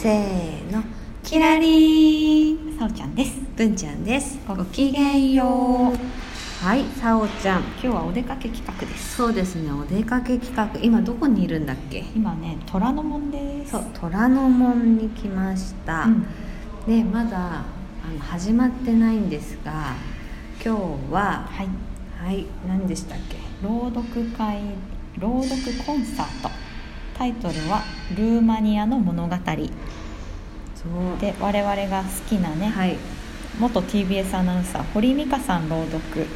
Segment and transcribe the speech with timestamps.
[0.00, 0.84] せーの
[1.24, 3.40] キラリーさおちゃんです。
[3.56, 6.64] 文ちゃんですごきげんよう。
[6.64, 9.16] はいさおちゃん今日はお出かけ企画です。
[9.16, 12.04] そうですねお出かけ企画今どこにいるんだっけ？
[12.14, 13.72] 今ね、虎ノ門です。
[13.72, 16.26] そう虎ノ門に来ました、うん
[16.86, 17.64] でまだあ
[18.08, 19.96] の始まってないんですが
[20.64, 21.68] 今日ははい。
[22.24, 23.36] はい何でしたっけ？
[23.66, 24.60] 朗読会
[25.18, 26.67] 朗読コンサート。
[27.18, 27.82] タイトルは
[28.16, 29.36] ルーマニアの物語。
[31.20, 32.96] で、我々が好きなね、はい
[33.58, 36.26] 元 TBS アナウンサー堀美香さん朗読。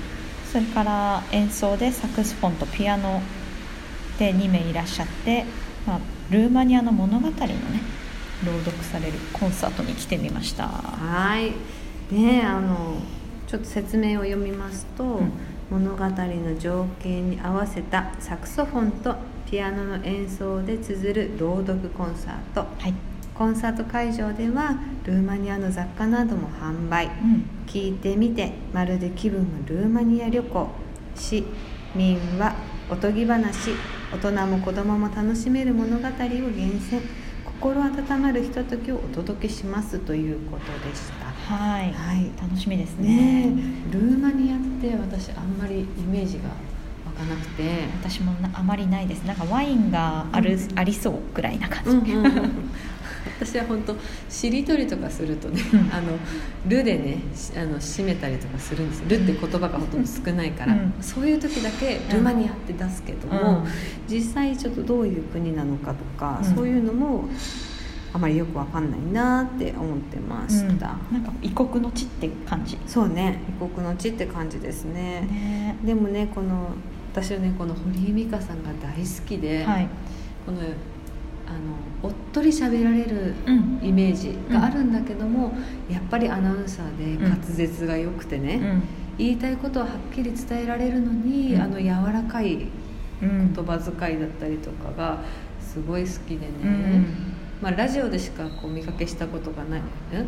[0.51, 3.23] それから演奏でサクスフォンとピアノ
[4.19, 5.45] で2名いらっしゃって、
[5.87, 7.37] まあ、ルーマニアの物語のね
[8.45, 10.67] 朗読されるコンサートに来てみました。
[10.67, 11.53] はい
[12.13, 12.97] ねあの
[13.47, 15.31] ちょっと説明を読みますと、ん
[15.71, 19.15] 物語の情景に合わせたサクソフォンと
[19.53, 22.95] ピアノの演奏で綴る朗読コンサートはい。
[23.35, 27.45] コンサート会場ではルーマニアの雑貨なども販売うん。
[27.67, 30.69] 聞いてみてまるで気分もルーマニア旅行
[31.15, 31.45] 詩
[31.95, 32.57] 民話
[32.91, 33.73] おとぎ話
[34.11, 37.03] 大人も子供も楽しめる物語を厳選
[37.45, 41.93] 心温まるひとときをお届けしますということでしたはい。
[41.93, 43.53] はい楽しみですねね。
[43.91, 46.45] えルーマニアって私あんまりイメージが
[47.23, 49.23] 湧かなくて私もなあまりないです。
[49.23, 50.79] なんかワインがある、うん。
[50.79, 52.13] ありそうくらいな感じ。
[52.13, 52.71] うんうんうん
[53.41, 53.95] 私は本当
[54.29, 55.81] しりとりとかするとね、うん。
[55.93, 56.19] あの
[56.67, 60.95] 「る」でねしあの締めたりとかするんですよ「る」って言葉がほとんど少ないから、うん。
[61.01, 63.65] そういう時だけ「ルーマニア」って出すけども、うん。
[64.09, 66.55] 実際ちょっとどういう国なのかとか、うん。
[66.57, 67.29] そういうのも
[68.13, 70.79] あまりよくわかんないなって思ってました、うん。
[70.79, 72.77] なんか異国の地って感じ。
[72.87, 75.29] そうね異国の地って感じですね。
[75.31, 75.77] ね。
[75.85, 76.71] でもねこの
[77.13, 79.89] 私はねこの堀井美香さんが大好きで、はい。
[80.45, 80.69] このあの
[82.03, 83.81] おっとり喋られるうん。
[83.83, 85.53] イメージがあるんだけども、
[85.91, 88.83] やっぱりアナウンサーでうん滑舌が良くてね、うん。
[89.19, 92.67] 言いたいことははっきり伝えられるのに、うんあの柔らかい
[93.23, 93.53] うん。
[93.53, 95.23] 言葉遣いだったりとかが
[95.61, 97.07] すごい好きでね、うん。
[97.63, 100.27] まあ、ラジオでしかこう見かけしたことがない、うん、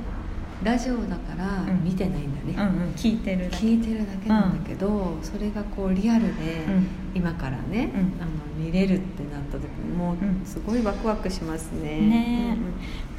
[0.64, 1.84] ラジオだからうん。
[1.84, 2.92] 見てないんだね、うんうん。
[2.94, 3.66] 聞いてるだけ。
[3.66, 6.86] 聞いてるだけなんだけど、それがこうリアルで、うん。
[7.14, 8.22] 今からね、うん。
[8.22, 10.42] あの見れるってなった時にもうん。
[10.42, 12.00] うすごいワクワクしますね。
[12.00, 12.56] ね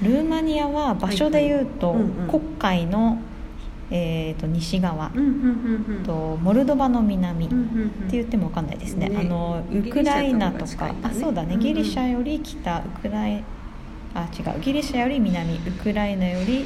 [0.01, 2.05] ルーマニアは場所で言うと、はいはい。
[2.05, 2.27] うんうん。
[2.27, 3.19] 黒海の、
[3.91, 6.03] えー、と西側、うんうんうんうん。
[6.03, 7.87] とモルドバの南、うんうんうん。
[7.87, 9.09] って言っても分かんないですね。
[9.09, 10.95] ねあのウクライナととかね。
[11.03, 11.59] あそうだね、うんうん。
[11.59, 13.43] ギリシャより北ウクライ
[14.15, 14.61] あ違う。
[14.61, 16.65] ギリシャより南ウクライナより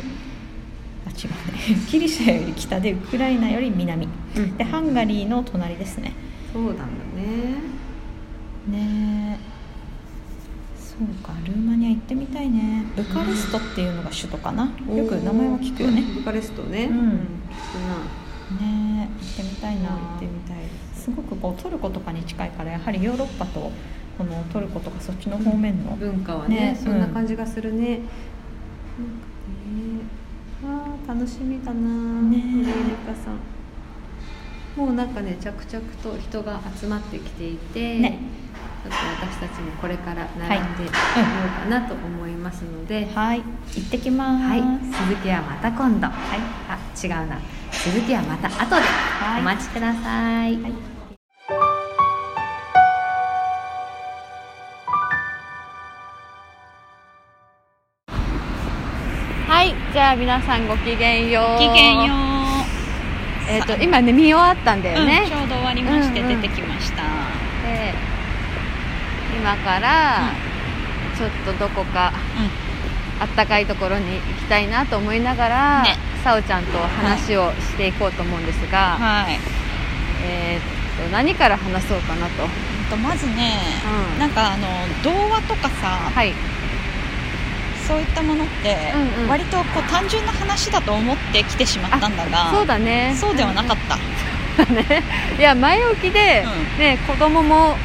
[1.28, 1.82] あ違うね。
[1.90, 4.08] ギリシャより北でウクライナより南。
[4.36, 4.58] うん。
[4.58, 6.14] でハンガリーの隣ですね。
[6.54, 6.84] そうなんだ
[7.16, 7.60] ね。
[8.68, 9.50] ねえ。
[10.78, 12.86] そうかルーマニア行ってみたいね。
[12.96, 14.64] ブカレストっていうのが首都かな。
[14.64, 16.02] よく名前は聞くよね。
[16.02, 16.86] うんブカレストね。
[16.86, 16.98] うん。
[16.98, 17.06] 聞く
[18.60, 18.66] な。
[18.66, 19.90] ねえ行ってみたいな。
[19.90, 20.58] 行ってみたい。
[20.96, 21.12] す。
[21.12, 23.72] ごくこうトルコとかに近いからやはりヨーロッパと
[24.18, 27.88] このトルコとかそっちの方面の、文化はねねそんな感じがするね。
[27.90, 28.04] なん
[31.10, 32.22] 楽しみだな。
[32.22, 33.40] ね堀井美香さん。
[34.80, 38.20] もうなんかね着々と人が集まってきていて、ね
[38.84, 38.96] ちょっと
[39.28, 43.42] 私たちもこれから並んでみようかなと思いますので、はい
[43.76, 46.08] 行ってきますはい、続きはまた今度。
[46.08, 47.40] はい、あ、違うな。
[47.72, 50.62] 続きはまた後ではいお待ちください。
[50.62, 50.89] はい
[59.92, 61.54] じゃあ皆さんごきげんよう。
[61.54, 65.24] ごきげんようえっ、と今ね見終わったんだよね。
[65.24, 67.02] うん、ちょうど終わりましてうんうん出てきました、
[67.64, 67.96] で
[69.36, 70.32] 今から
[71.18, 72.14] ちょっとどこか
[73.20, 79.40] あったかいところに行きたいなと思いながら、ねさおちゃんと話をしていこうと思うんですが、はい
[80.24, 82.48] えっと何から話そうかなと。
[82.90, 83.54] とまずね、
[84.14, 84.68] うんなんかあの
[85.04, 86.34] 童話とかさ、はい。
[87.90, 89.30] そういったものって、うんうん。
[89.30, 93.16] 割とこう単純な話だと思って来てしまったんだがそうだね。
[93.20, 93.98] そうではなかった、
[94.64, 95.04] たね。
[95.40, 96.80] いや前置きで、うん。
[96.80, 97.76] ね子供もう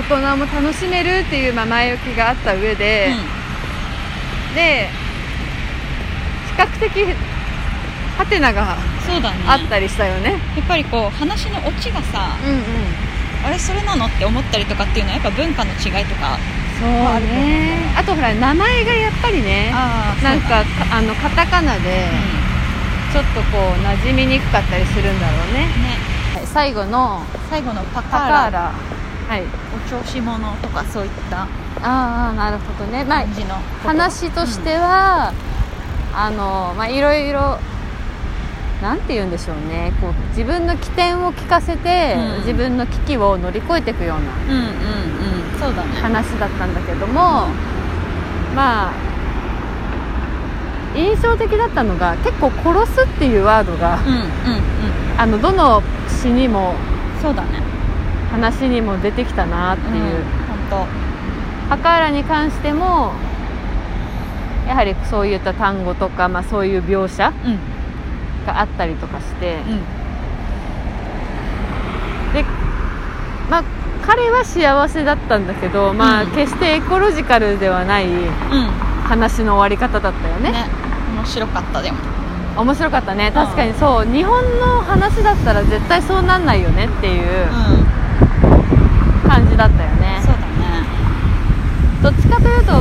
[0.00, 3.10] 大人も楽しめるっていう、まあ、前置きがあった上で、
[4.54, 4.88] で
[6.56, 7.14] 比較的
[8.16, 9.36] ハテナがそうだね。
[9.46, 10.30] あったりしたよね。
[10.56, 12.60] やっぱりこう話のオチがさうんうん。
[13.44, 16.38] あれそれなのって思ったりとかっていうのはやっぱ文化の違いとか
[16.80, 16.88] そう
[17.20, 17.92] ね。
[17.96, 22.08] あとほら名前がやっぱりねあなんかかあのカタカナで
[23.12, 25.60] ちょっとこう馴染みにくかったりするんだろうね。
[25.60, 25.68] ね。
[26.34, 28.72] はい最後の最後のパカーラ。
[29.28, 29.42] はい。
[29.42, 31.42] お調子者とかそういった
[31.82, 33.04] ああなるほどね。
[33.04, 33.24] まあ
[33.82, 35.32] 話としては、
[36.14, 37.58] あのまあいろいろ
[38.82, 39.92] なんて言うんでしょうね。
[40.00, 42.38] こう自分の起点を聞かせて、うん。
[42.40, 44.54] 自分の危機を乗り越えていくような。
[44.54, 44.70] うんうんう
[45.40, 45.88] んそうだね。
[46.00, 47.48] 話だったんだけども、
[48.54, 48.92] まあ
[50.96, 54.24] 印象的だったのが結構殺すっていうワードがうんうんうん。
[55.18, 56.74] あのどの詩にも
[57.22, 57.62] そうだね。
[58.30, 60.24] 話にも出てきたなっていう、
[60.70, 60.86] 本
[61.68, 63.12] ハカーラに関しても
[64.66, 67.58] やはりそういった単語とか、まあ、そういう描写当うん。
[68.46, 69.64] があったりとかして、うん。
[72.32, 72.44] で
[73.50, 73.64] まあ
[74.06, 76.30] 彼は幸せだったんだけど、まあうん。
[76.32, 78.24] 決してエコロジカルではないうん。
[79.08, 80.52] 話の終わり方だったよね。
[80.52, 80.66] ね。
[81.16, 81.98] 面白かったでも。
[82.56, 83.32] 面白かったね。
[83.32, 84.06] 確かにそう。
[84.06, 89.28] 日本の話だったら絶対そうなんないよねっていううん。
[89.28, 90.46] 感じだったよね、そうだね。
[92.02, 92.72] どっちかというと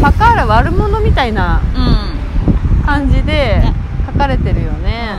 [0.00, 2.86] パカーラ悪者みたいなうん。
[2.86, 3.74] 感じでね。
[4.06, 5.16] 書かれてるよね、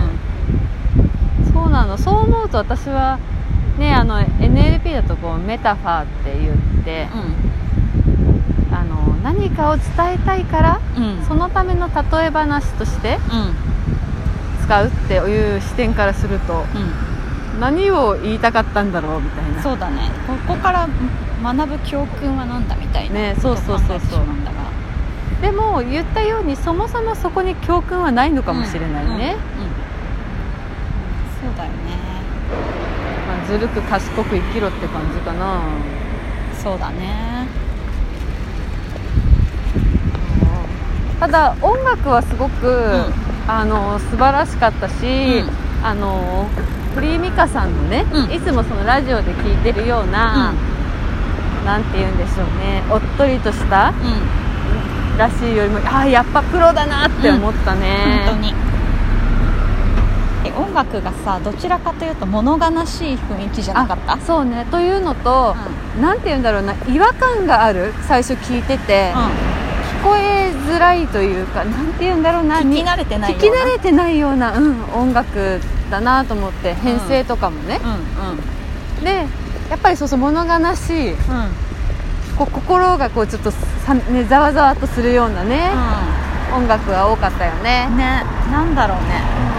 [1.54, 1.98] そうなの。
[1.98, 3.20] そう思うと私は
[3.80, 7.08] ねあの NLP だとこうメタファーって言って、
[8.72, 11.04] あの何かを伝えたいからうん。
[11.04, 13.56] うんそのための例え話としてうん
[14.66, 17.60] 使うっていう視点からするとうん。
[17.60, 19.62] 何を言いたかったんだろうみたいな。
[19.62, 20.10] そうだね。
[20.28, 20.88] ここから
[21.44, 24.20] 学ぶ教訓は何だみたいなねそうそうそうそう。
[25.42, 29.80] でも言ったようにそもそもそこに教訓はないのかもしれないね、うんうんうん
[31.40, 31.78] そうだよね
[33.26, 35.60] まあ、ずるく賢く生きろって感じかな。
[36.62, 37.48] そうだね。
[41.20, 43.14] ただ音楽はすごく、ん。
[43.48, 45.50] あの素晴らしかったし、うん。
[45.84, 46.48] あの
[46.94, 48.32] 堀井美香さんのね、うん。
[48.32, 50.54] いつもそのラジオで聞いてるような、
[51.66, 55.18] なんて言うんでしょうねおっとりとしたうん。
[55.18, 58.50] らしいよりもああやっぱプロだなって思ったね、本当に。
[58.50, 58.69] え
[60.60, 64.14] 音楽がさどちらかというと物悲しい雰囲気じゃなかった？
[64.14, 64.66] あそうね。
[64.70, 65.56] というのと、
[66.02, 66.74] なんて言うんだろうな。
[66.88, 67.94] 違和感がある。
[68.08, 72.60] 最初聞いてて、聞こえづらいというかなんて言うんだろうな。
[72.60, 75.60] 聞き慣れてないよ聞き慣れてないような、うん、音楽
[75.90, 77.92] だなと思って編成とかもね、うん
[79.00, 79.04] うん。
[79.04, 79.26] で
[79.70, 81.16] やっぱりそうそう物悲しい。
[82.38, 85.72] こう心がこうちょっとさ、ね、ざわざわっとするようなね、
[86.56, 88.24] 音楽が多かったよね、うんね。
[88.52, 89.20] なんだろうね。
[89.20, 89.59] な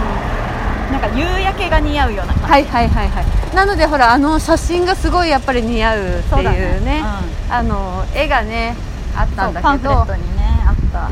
[1.01, 2.51] か夕焼けが似合うような感じ。
[2.51, 3.55] はいはいはいはい。
[3.55, 7.03] なのでほらあの写真がすごいやっぱり似合うっていうね。
[7.49, 7.53] うん。
[7.53, 8.75] あの絵がね
[9.15, 9.77] あったんだけど。
[9.77, 11.09] フレットにねあった。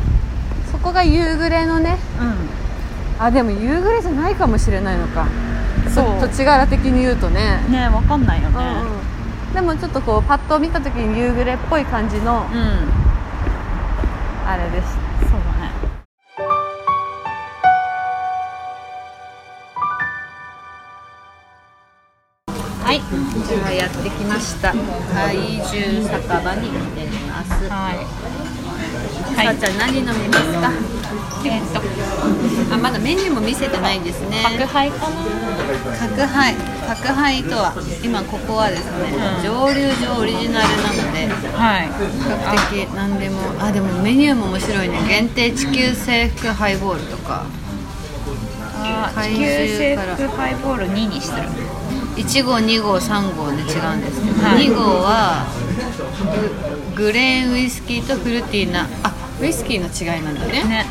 [0.72, 1.98] そこが夕暮れのね。
[3.20, 5.28] うあでも夕暮れじゃないかもしれないのか。
[5.94, 6.22] そう。
[6.22, 7.60] 土地柄的に言うとね。
[7.68, 8.56] んねわかんないよね。
[8.56, 9.54] うんうん。
[9.54, 12.90] でもちょっとこうパッと見た時に夕暮れっぽい感じのうん、
[14.48, 15.09] あれでした
[22.90, 23.02] はい。
[23.48, 24.74] じゃあやってきました。
[25.14, 25.38] 怪
[25.70, 27.70] 獣酒場に来ています。
[27.70, 28.02] はい。
[29.36, 30.74] さあちゃん何飲みますか？
[31.46, 32.74] えっと。
[32.74, 34.42] あまだメニューも見せてないんですね。
[34.44, 35.18] 宅配かな。
[36.00, 36.56] 宅配。
[36.88, 39.44] 宅配とは今ここはですね、うん。
[39.44, 41.86] 蒸留所オリジナルなのではい。
[41.86, 41.94] 比
[42.26, 44.98] 較的何でもあでもメニューも面白いね。
[45.08, 47.46] 限定地球制服ハイボールとか。
[48.82, 49.46] あ怪地球
[49.78, 51.44] 制服ハイボール2にする
[52.20, 54.68] 1号2号3号で違うんですけど、はい。
[54.68, 55.48] 2号は
[56.96, 60.64] ググレーンウイスキーとフルティーなあウイスキーの違いなんだね。
[60.66, 60.86] ね。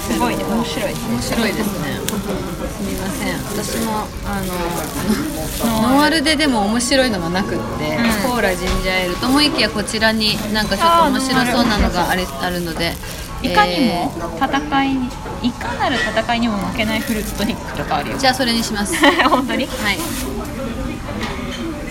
[0.00, 0.44] すごいね。
[0.44, 0.92] 面白い。
[0.92, 1.94] 面白いですね。
[2.06, 3.34] すみません。
[3.36, 4.40] 私もあ
[5.82, 6.22] のノンアル。
[6.22, 7.98] ででも面白いのがなくって、ん。
[8.24, 12.94] コーラジンジャーエールともいきやこちらになんかちょっと面白そうなのがあれあるので
[13.46, 15.08] いかにえも戦いに
[15.42, 18.16] いかなる戦いにも負けないフルーツトニックとかあるよ。
[18.16, 18.94] ーじゃあそれにします。
[18.96, 19.64] は 本当に？
[19.64, 19.68] い。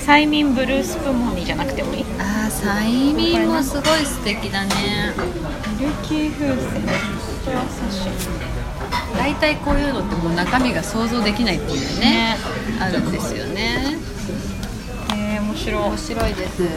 [0.05, 2.05] 催眠ブルースプモニーじゃなくてもいい。
[2.19, 5.13] あー催眠もすごい素敵だね。
[5.79, 6.85] ミルキー風船
[9.17, 12.37] 大体こういうのってもう中身が想像できないっていうねね。
[12.79, 13.97] あるんですよね。
[15.13, 15.83] えー、面面白い。
[15.83, 16.63] 面白いです。
[16.63, 16.67] は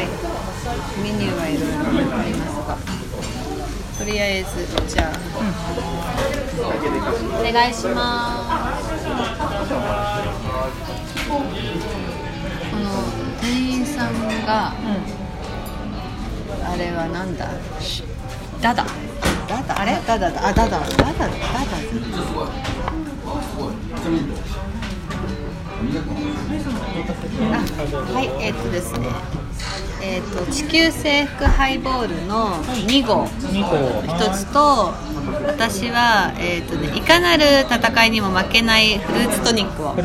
[0.00, 0.08] い。
[1.02, 1.70] メニューはいろい
[2.04, 2.76] ろありますが
[4.04, 5.16] とりあえずじゃあ、うん
[7.40, 8.94] お願いします。
[11.26, 11.40] こ
[12.76, 12.84] の
[13.40, 14.12] 店員さん
[14.44, 17.48] がうんあれはなんだ？
[18.60, 18.84] ダダ。
[19.48, 19.80] ダダ？
[19.80, 19.98] あれ？
[20.06, 20.48] ダダだ。
[20.48, 20.80] あダダ。
[20.80, 21.24] ダダダダ。
[21.24, 21.28] あ
[28.12, 29.08] はいえっ、とですね。
[30.06, 33.24] えっ、と地球制服ハイボールの2号。
[33.24, 34.92] 2個一つと
[35.46, 40.04] 私は、えーとね、いかなる戦いにも負けないフルーツトニックをお願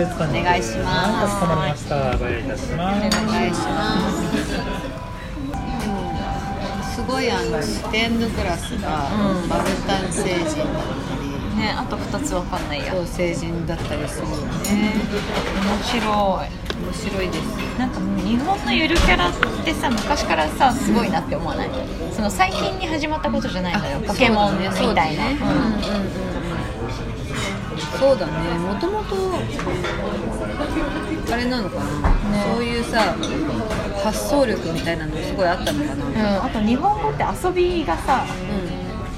[0.57, 1.39] いします。
[1.39, 4.09] すお願いしま
[6.89, 6.95] す。
[6.95, 9.49] すごいあのステンドグラスがうん。
[9.49, 12.93] バルタン星人だったり、ねあと2つわかんないや。
[12.93, 14.93] そう星人だったりするよね
[15.65, 17.43] 面白い面白いです。
[17.77, 19.33] なんかもう日本のゆるキャラっ
[19.63, 21.69] てさ昔からさすごいなって思わない？
[22.13, 23.99] その最近に始まったことじゃないのよ。
[24.07, 25.23] ポケモンみたいな。
[27.97, 28.31] そうだね。
[28.59, 29.15] もともと
[31.31, 31.83] あれなのかな、
[32.55, 33.15] そういうさ
[34.03, 36.05] 発想力みたいなのすごいあったのかな、
[36.39, 38.25] うん、あと日本語って遊びがさ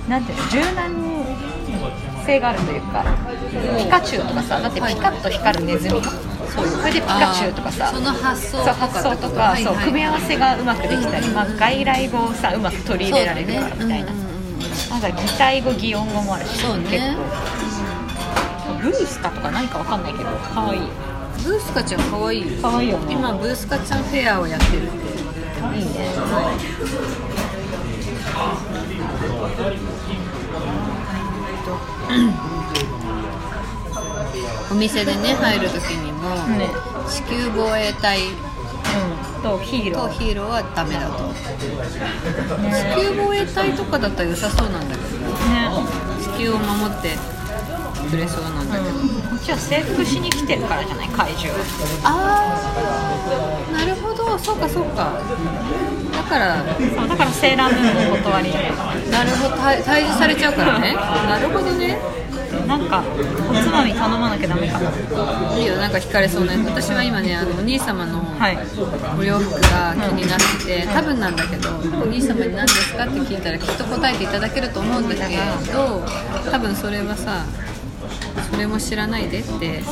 [0.07, 0.47] うなんていうの？
[0.49, 0.91] 柔軟
[2.25, 3.05] 性があるというか
[3.77, 6.01] ピカチュウとかさだってピカッと光るネズミ
[6.53, 7.87] そうそれでピカチュウとかさ。
[7.93, 16.79] その発想そう発想とか、そう組み合わせがうまくできたり、まあ、外来語をさうまく取り入れられるからみたいな、なんか擬態語擬音語もあるしね。
[16.89, 17.21] 結構。
[18.81, 20.81] ブースカとか何かわかんないけど可愛い
[21.43, 22.47] ブースカちゃんかわいいよ。
[22.61, 23.13] 可愛いよね。
[23.13, 24.97] 今ブースカちゃんフェアをやってるって
[25.77, 25.91] いいね。
[34.71, 36.69] お店でね入る時にも、ね
[37.09, 38.31] 地球防衛隊う
[39.39, 40.07] んとヒーロー。
[40.07, 41.23] とヒーローはダメだと。
[42.61, 42.95] ね。
[42.95, 45.69] 地球防衛隊とかだったら良さそうなんだけどね。
[46.21, 47.17] 地球を守って
[48.09, 49.09] くれそうなんだけど、うん。
[49.09, 51.51] こっちは征服しに来てるからじゃない怪獣
[52.03, 52.55] あ
[53.69, 54.37] あなるほど。
[54.37, 55.19] そうかそうか。
[56.11, 56.63] だから。
[56.77, 58.51] そうだからセーラームーンもお断り
[59.09, 59.55] なるほど。
[59.55, 60.93] 退退治されちゃうからね。
[60.93, 61.97] なるほどね
[62.71, 63.03] なんか
[63.49, 64.79] おつまみ頼まなきゃダメか。
[64.79, 68.57] ないいよなんか惹かれそうなやつ私は今ねあのお兄様のはい。
[69.19, 75.35] お洋服が気になってて、多分なんだけどお兄様に何ですかって聞いたらきっと答えていただけると思うんだけ
[75.73, 76.01] ど
[76.49, 77.45] 多分それはさ
[78.49, 79.83] それも知らないでって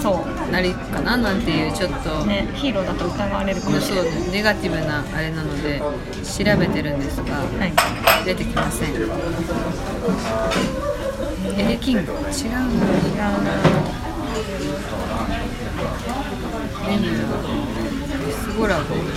[0.52, 4.30] なりかななんていうちょっと、ねヒーローだと疑われるかもしそうれない。
[4.32, 7.74] ネガティブなあれなので調べてるんですが、はい。
[8.26, 8.94] 出てきません
[11.58, 12.18] エレキング違うな
[16.88, 17.38] メニューが
[18.32, 19.10] スゴラゴ違うな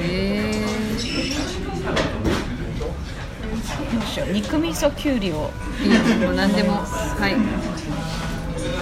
[0.00, 0.64] え
[3.92, 7.36] どうしよう肉味噌きゅうりをー、いいよもう何でもはい。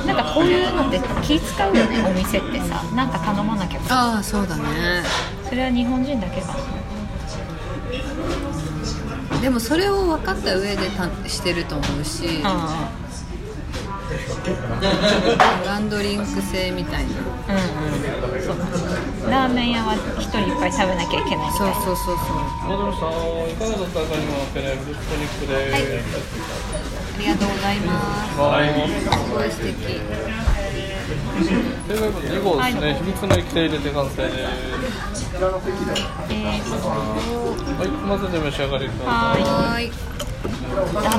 [0.06, 2.82] なんかこういうのって気使うよねお店ってさ。
[2.94, 3.80] なんか頼まなきゃ。
[3.88, 4.62] ああそうだね。
[5.48, 6.54] それは日本人だけか。
[6.54, 6.54] な
[9.46, 12.90] でもそれを分かった上でたしてると思うしあ
[15.64, 17.14] ワンドリンク制みたいな。
[17.46, 18.42] あうんうん。
[18.42, 21.74] そうラーメン屋は一人いっぱい食べなきゃいけないみたいな。
[21.78, 22.42] そうそうそうそう。
[22.98, 25.54] さんいかがだったかにもペネフルトニックで。
[25.54, 25.62] はい。
[25.62, 26.02] あ
[27.18, 28.40] りがとうございます。
[28.40, 30.26] はいすごい素敵。
[31.36, 34.75] 正解2号ですね、秘密の液体入れて完成です
[35.36, 35.44] えー
[37.76, 37.88] はい。
[38.08, 39.42] 混ぜて召し上がりください。
[39.42, 39.92] はーい。
[41.02, 41.18] ダダ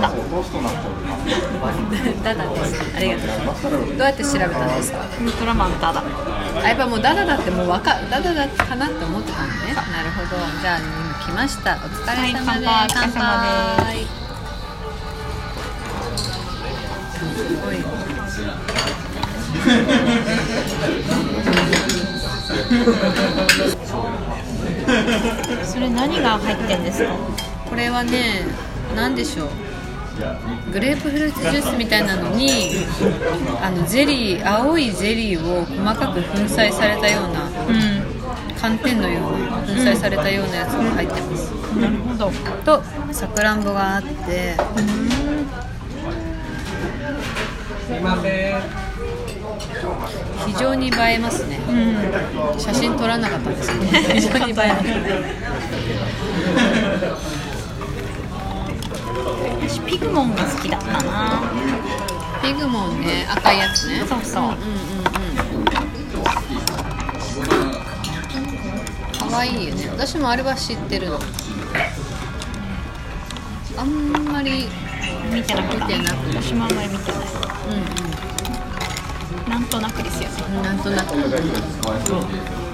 [2.24, 3.46] ダダですありがとうござい。
[3.46, 6.04] ますどうやって調べたんですかウルトラマンダダあ
[6.68, 10.30] やっぱもうダダだってもうわかダダだかなって思ってたんでねなるほど
[10.62, 12.90] じゃあ今来ましたお疲れ様です、はい。
[12.94, 13.98] 乾杯お疲れ様で
[17.28, 17.74] すすご
[23.74, 23.77] い
[25.65, 27.12] それ何が入ってんですか？
[27.70, 28.46] これはね
[28.96, 29.50] 何でしょう？
[30.72, 32.72] グレープフルーツジュースみたいなのに
[33.62, 38.03] あのゼリー青いゼリーを細かく粉砕されたようなうん
[38.60, 41.51] 寒天のような粉砕されたようなやつが入ってます。
[41.79, 42.32] なるほど。
[42.65, 44.56] とさくらんぼがあって
[50.46, 51.72] 非常に映えますね、う
[52.56, 53.70] ん、写真撮らなかったんです。
[53.72, 54.91] けど非常に映えますね。
[59.62, 61.41] 私ピグモンが好きだったな。
[62.41, 64.06] ピグモンね赤いやつね。
[64.08, 64.58] そうそう、うんうんうん。
[69.29, 69.89] 可愛いよね。
[69.89, 71.20] 私もあれは知ってるの。
[73.77, 74.70] あんまり
[75.32, 75.94] 見てなくて。
[76.34, 77.22] 私もあんまり見てない。
[77.67, 78.37] うんうん。
[79.50, 80.30] なんとなくですよ。
[80.62, 81.12] なんとなく。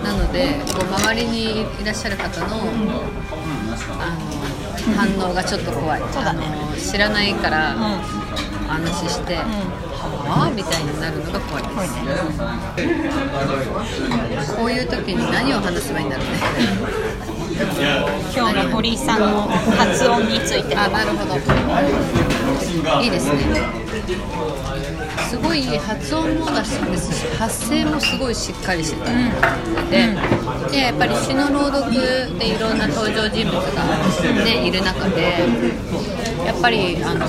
[0.03, 2.55] なのでこう周りにいらっしゃる方のあの
[4.97, 6.01] 反応がちょっと怖い。
[6.11, 6.45] そうだね。
[6.45, 7.79] あの知らないからうん。
[8.67, 9.39] 話して、うん。
[9.39, 10.51] はあ？
[10.55, 11.93] みたいになるのが怖いです。
[12.01, 12.07] ね。
[14.57, 16.31] こういう時に何を話せばいいんだろうね。
[18.35, 20.75] 今日の堀井さんの発音について。
[20.75, 21.35] あなるほど。
[23.01, 23.33] いいですね
[25.33, 30.15] すごい発音もだしですし発声もすごいしっかりしてたので、
[30.71, 31.91] でやっぱり詩の朗読
[32.37, 35.43] でいろんな登場人物が、ね、いる中で
[36.45, 37.19] やっぱりあの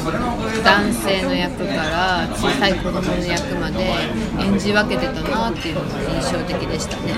[0.63, 3.85] 男性の役から小さい子供の役まで
[4.41, 7.15] 演じ分けてたなっていうのが印象的でしたね。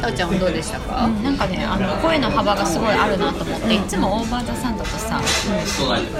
[0.00, 1.08] さおちゃんはどうでしたか？
[1.08, 5.20] なんかねあの声の幅がすごいあるなと思っていつもオーバーザさんだとさ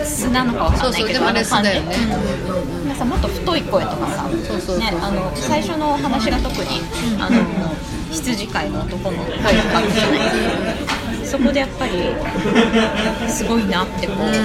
[0.04, 1.96] 素なのかわかんないけどそうそうでもあれ素だよね。
[1.96, 2.88] うん。
[2.88, 4.28] なんかさもっと太い声とかさ
[5.34, 6.80] 最初のお話が特に
[7.20, 7.42] あの
[8.10, 11.92] 羊飼いの男の声がかったじゃないそこでやっぱり
[13.28, 14.16] すごいなってこう。
[14.16, 14.38] 思った、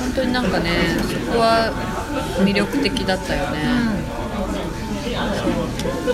[0.00, 0.70] 本当になんかね
[1.02, 1.72] そこは
[2.44, 3.58] 魅力的だったよね、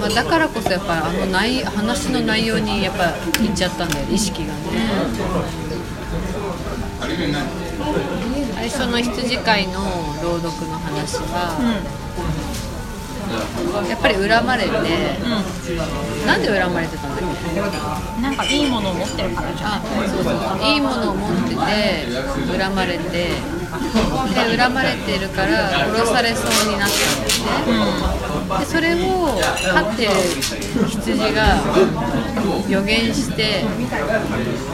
[0.00, 3.10] まあ、だからこそやっぱあの内話の内容にやっぱ
[3.42, 4.60] いっちゃったんだよ意識がね。
[8.54, 9.80] 最初の羊飼いの
[10.22, 11.56] 朗読の話は、
[13.88, 14.70] やっぱり恨まれて、
[16.26, 17.20] なんで恨まれてたんだっ
[17.54, 17.60] け？
[18.20, 19.74] なんかいいものを持ってるからじゃん。
[19.74, 21.56] あそうそういいものを持ってて
[22.58, 23.30] 恨まれてで
[24.56, 26.98] 恨まれてるから殺されそうになったん
[27.66, 27.84] だよ
[28.56, 29.38] ね、でそれを
[29.72, 30.10] 飼ってる
[30.88, 31.62] 羊が
[32.68, 33.64] 予言して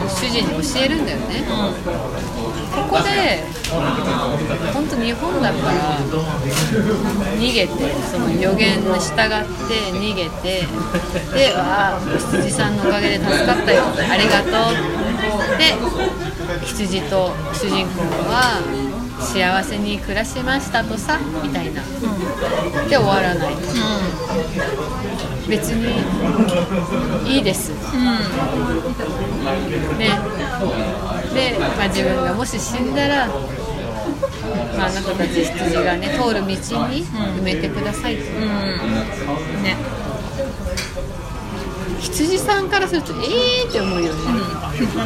[0.09, 1.45] 主人に教えるんだよね、
[2.75, 5.99] ここで本当日本だから
[7.37, 7.73] 逃げて
[8.11, 10.65] その予言に従って逃げて
[11.33, 11.99] で「わあ
[12.31, 14.73] 羊さんのおかげで助かったよありがとう」
[15.55, 15.75] って
[16.65, 18.61] 羊と主人公は
[19.19, 21.81] 幸せに暮らしましたとさみたいな。
[22.87, 23.55] で終わらない。
[25.47, 25.95] 別に
[27.35, 27.71] いいです。
[29.97, 30.09] ね。
[31.33, 38.41] で、まあ、自分がもし死んだら、まあ、あなたたち羊がね通る道に埋めてくださいと、うん。
[39.63, 39.75] ね
[42.11, 44.19] 羊さんからするとえーって思うよね、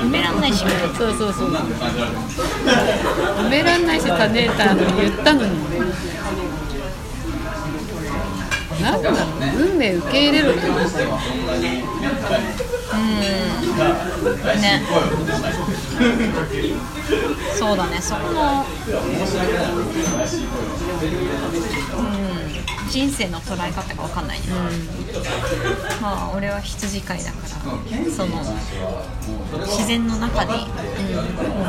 [0.04, 0.40] 埋めらん。
[0.40, 0.64] ないし
[0.98, 3.86] そうそうそう埋めらん。
[3.88, 5.52] ないし種たの言ったのに
[8.82, 9.02] なん。
[9.02, 9.20] だろう
[9.72, 11.18] 運命受け入れろって思ったよ
[14.62, 14.82] ね
[17.58, 18.66] そうだねそこの
[21.98, 22.31] うん。
[22.92, 24.48] 人生の捉え方が分かんないね、
[26.02, 27.48] まあ俺は羊飼いだから
[28.12, 28.44] その
[29.66, 30.68] 自然の中に、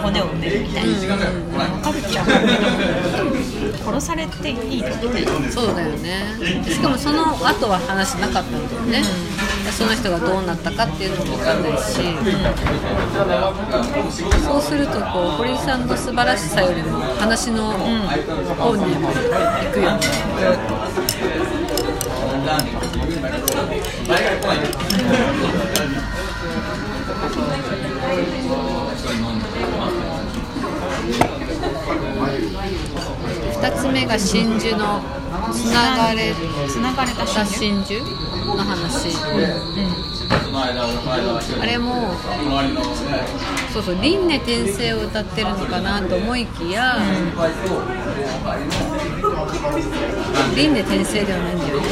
[0.02, 1.08] 骨を埋めるみたいな、分
[1.80, 2.48] かるっちゃ分かる。
[2.48, 6.36] けど殺されていいのみたいなそうだよね。
[6.68, 9.08] しかもその後は話なかったんだよね、
[9.70, 12.02] その人がどうなったかっていうのも分かんないし、
[14.44, 19.00] そうするとこう堀井さんの素晴らしさよりも話の方に行
[19.72, 20.00] くよね、
[24.08, 24.58] 誰が来ない
[33.62, 35.02] 確つ目が真珠の
[35.52, 36.32] つながれ
[36.68, 38.00] つながれた真珠？
[38.46, 40.11] の話、うん、うん。
[41.60, 42.14] あれも
[43.72, 46.96] そうそう輪廻転生を歌ってるのかなと思いきや、
[50.54, 51.86] 輪廻転生ではないんだよね。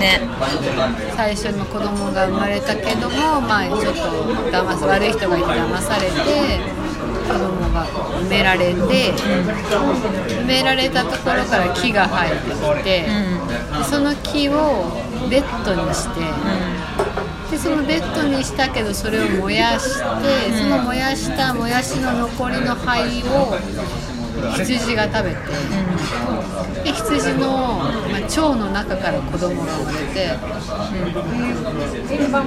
[0.00, 0.20] ね。
[1.16, 4.00] 最初の子供が生まれたけどもまあちょっと
[4.50, 6.14] 騙す悪い人がいて騙されて
[7.28, 16.20] 子供が埋められて埋められたところから木が生えてきて、でその木をベッドにして、
[17.52, 23.56] でそのベッドにしたけどそれを燃やして、その燃やしたもやしの残りの灰を
[24.56, 25.36] 羊が食べて、
[26.84, 30.16] で羊の、まあ、腸の中から子供が生まれて、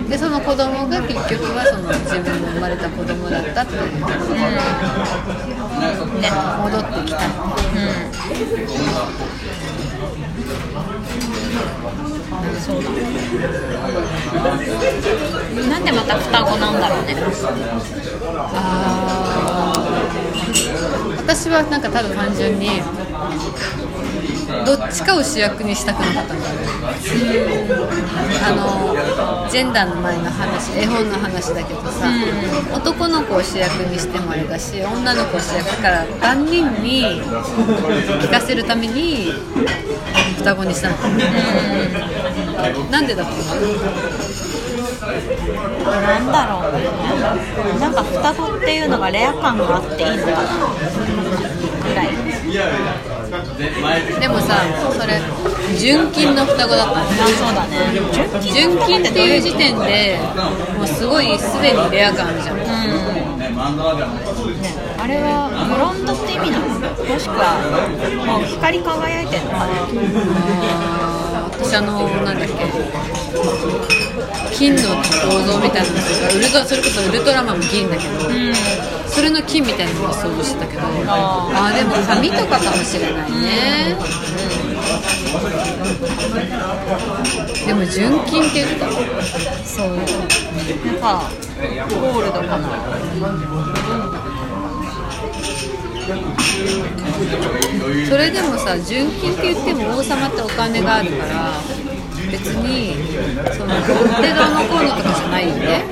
[0.10, 3.82] でその子供が結局はその自分の生まれた子供だったっていう、
[6.21, 7.19] ね、戻ってきた、
[12.60, 12.89] そうだ
[15.69, 17.15] なんでまた双子なんだろうね。
[18.56, 19.02] あー
[21.17, 22.82] 私はなんかただ単純に
[24.65, 26.34] どっちかを主役にしたくなかった。
[26.36, 26.67] んだよね
[28.45, 32.08] あのジェンダーの前の話絵本の話だけどさ、
[32.73, 37.21] 男の子を主役にしてもあれだし女の子を主役から万人に
[38.21, 39.32] 聞かせるために
[40.38, 40.97] 双子にしたの、
[42.91, 44.52] なんでだと思う？
[45.03, 46.71] なんだろう。
[46.73, 46.79] ね
[47.79, 50.37] なんか双子っていうのがレア感があっていいのかな
[51.83, 52.07] ぐらい。
[54.19, 54.61] でもさ
[54.91, 55.19] それ
[55.77, 57.77] 純金の双子だったのあそうだね
[58.53, 60.19] 純金っていう時点で
[60.77, 62.57] もうすごいすでにレア感あるじゃん。
[64.99, 66.65] あれはブロンドって意味なの？
[67.07, 67.59] もしくは
[68.25, 69.65] もう光り輝いてるのかな
[70.73, 72.53] あ私あのなんだっけ
[74.55, 78.29] 金の構造みたいなのがウルトそれこそウルトラマンも銀だけど、
[79.07, 84.29] それの金みたいなのを想像してたけどああでも紙とかかもしれないね、う
[84.69, 84.73] ん
[87.65, 88.91] でも純金って言ってた
[89.63, 89.95] そう。
[89.95, 90.05] なん
[90.99, 91.21] か
[91.89, 92.67] ゴールドかな。
[98.09, 101.53] それでもさ純金って言っても王様ってお金があるから
[102.31, 102.95] 別に
[103.57, 103.77] そのお
[104.21, 105.83] 手どうのこうのとかじゃないよね。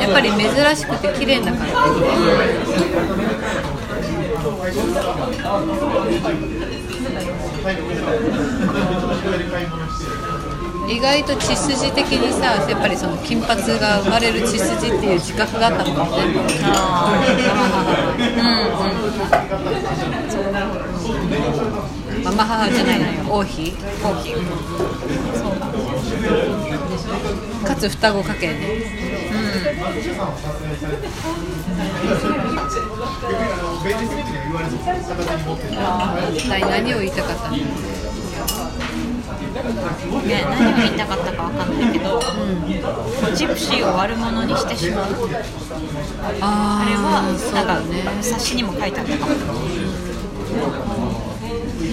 [0.00, 1.72] やっぱり珍しくて綺麗だから
[10.88, 16.02] 意外と血筋的にさやっぱりその金髪が生まれる血筋っていう自覚があったもんね。
[22.24, 23.12] ママ母じゃないのよ。
[23.30, 23.72] 王妃。
[24.02, 24.34] 王妃。
[24.34, 25.52] そう。
[27.62, 28.54] だかつ双子家系ね。
[36.34, 37.56] 一体何を言いたかったの？
[39.62, 42.20] ね何を言いたかったかわかんないけど、
[43.34, 45.04] ジプシーを悪者にしてしまう。
[46.40, 48.22] ああれはなんかだね。
[48.22, 49.32] 冊子にも書いてあったかも。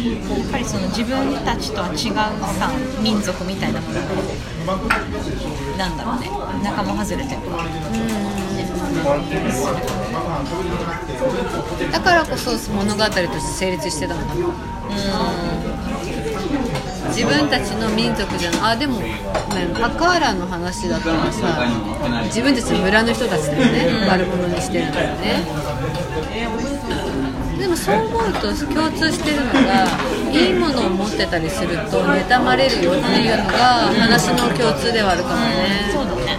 [0.03, 2.13] やっぱりその自分たちとは違う
[2.57, 2.71] さ
[3.01, 3.99] 民族みたいなもの
[5.77, 6.29] なんだろうね。
[6.63, 7.41] 仲間外れてる。
[11.91, 14.41] だからこそ物語として成立してたのかな
[17.15, 18.59] 自分たちの民族じゃない。
[18.73, 19.19] あでも、ね、
[19.73, 21.65] パカーラの話だったらさ
[22.25, 25.45] 自分たちの村の人たちだよね、悪者にしてるんだよね。
[27.59, 29.87] でもそう思うと共通してるのが
[30.31, 36.37] いいものを持ってたりすると妬まれるよっていうのが話の共通ではあるかもね、そうだね。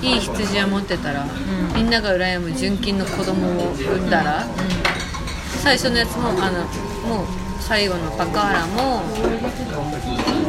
[0.00, 0.06] うん。
[0.06, 1.26] いい羊を持ってたら、
[1.74, 4.46] みんなが羨む純金の子供を産んだら、
[5.60, 6.62] 最初のやつもあの
[7.06, 7.26] もう
[7.68, 9.02] 最後のパカーラも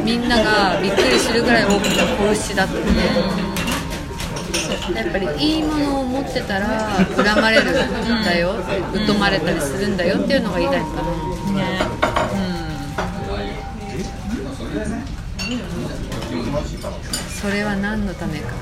[0.02, 2.80] みんながびっくりするぐらい大きな子牛だったね、
[4.96, 6.66] やっぱりいいものを持ってたら
[7.14, 7.74] 恨まれるん
[8.24, 8.54] だよ
[9.06, 11.02] 疎まれたりするんだよっていうのが言いたいかな。
[11.52, 11.90] ね
[17.40, 18.54] それは何のためか。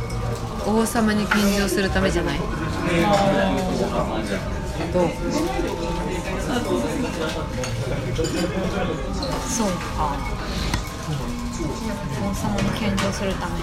[0.66, 2.38] 王様に献上するためじゃない。
[4.92, 5.08] どう？
[9.48, 10.16] そうか。
[12.20, 13.62] 王様に献上するため違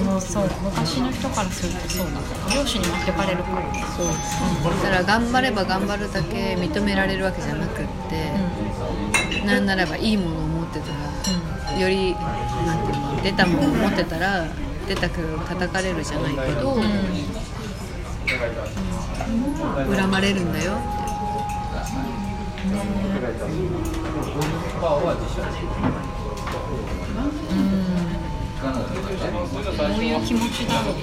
[0.00, 0.04] う。
[0.04, 2.20] もうそう昔の人からするとそうだ。
[2.54, 3.62] 漁師に持ってかれるから
[3.96, 8.32] そう、だから頑張れば頑張るだけ認められるわけじゃなくって、
[9.46, 10.86] なんならばいいものを持ってた
[11.72, 14.46] ら、よりなんていうの出たものを持ってたら
[14.86, 16.82] 出たく叩かれるじゃないけど、うん。
[19.96, 20.74] 恨まれるんだよ。
[20.74, 21.03] って
[21.84, 21.90] ど
[29.84, 30.94] ういう気持ちだろう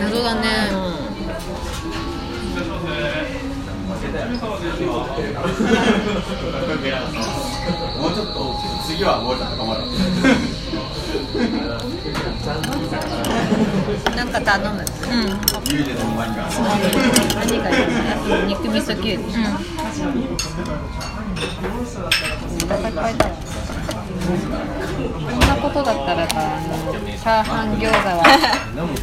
[0.00, 0.46] 謎だね、
[8.86, 10.49] 次はもうちょっと頑張ろう
[14.16, 14.82] なんか頼む
[15.66, 17.86] 家で飲む前にから何がいい
[18.28, 19.22] の肉味噌きゅうり、
[22.64, 23.34] お腹いっぱいだこ
[25.36, 25.38] ん。
[25.40, 28.22] なことだったらさあのチャーハン餃子は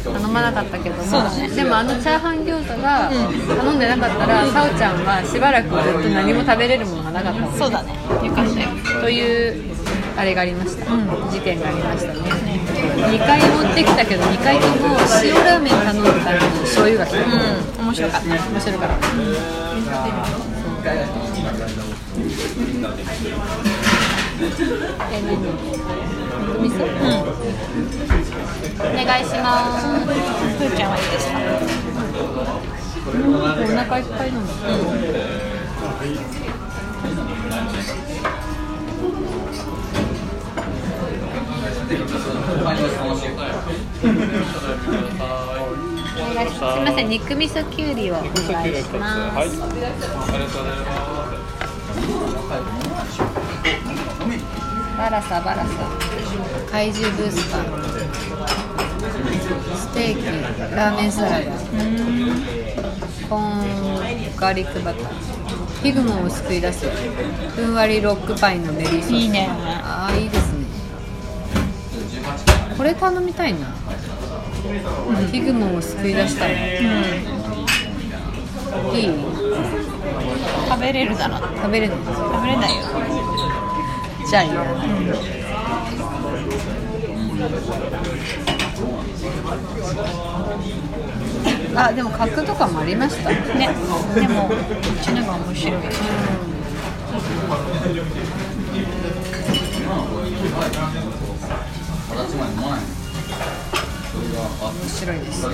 [0.04, 3.78] 頼まなかったけども、そうねでもあのチャーハン餃子が頼ん。
[3.78, 4.98] でなかったら、さおちゃん。
[5.04, 8.68] はしばらくずっと何も食べれるものがなかったそうだねよかったよ
[9.00, 9.74] という
[10.18, 10.84] あれがありました、
[11.30, 12.18] 事件がありましたね。
[12.18, 17.86] 2回持ってきたけど2回とも塩ラーメン頼んだために醤油が来た、うん。
[17.86, 18.26] 面白かった。
[18.26, 18.96] 面白かった。
[25.10, 25.46] え何肉
[26.62, 26.82] 味噌
[28.80, 29.46] お願いしま
[29.78, 29.86] す。
[29.86, 31.38] ふーちゃんはいいですか
[33.06, 33.38] お
[33.76, 34.52] 腹いっぱいなんだ。
[38.34, 38.37] お
[41.88, 41.96] すす
[46.60, 49.36] みません肉味噌きゅうりをお願いします。
[49.36, 49.96] はいありがとうございま
[53.06, 53.18] す
[54.98, 55.68] バラサバラサ。
[56.70, 57.64] 怪獣ブースター。
[59.76, 60.26] ステーキ
[60.74, 61.44] ラーメンサラダ。
[63.28, 65.04] コーンガーリックバター。
[65.04, 66.90] フィグモンを救い出す。
[67.54, 69.12] ふんわりロックパインのメリーソース。
[69.12, 69.48] いいね。
[69.48, 70.47] ああいいですね
[72.78, 76.84] これ頼みたいな、フィグモンを救い出したい、い
[79.04, 79.10] い？
[80.68, 81.38] 食べれるだろ。
[81.56, 82.82] 食べれるの食べれないよ。
[84.30, 84.50] じゃあいい
[91.74, 93.30] な、あでも角とかもありました？
[93.30, 93.36] ね。
[94.14, 95.82] でもこっちの方が面白い
[102.18, 102.80] 立ち前飲まない
[104.10, 105.46] それが面白いです、